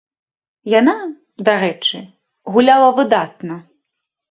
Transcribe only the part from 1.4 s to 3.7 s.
дарэчы, гуляла выдатна.